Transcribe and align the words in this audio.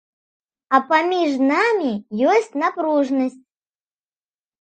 А 0.77 0.77
паміж 0.91 1.31
намі 1.51 1.91
ёсць 2.37 2.57
напружанасць. 2.61 3.37